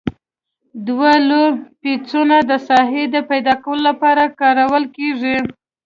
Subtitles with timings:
[0.87, 1.47] دوه لوی
[1.81, 5.37] پیچونه د ساحې د پیداکولو لپاره کارول کیږي.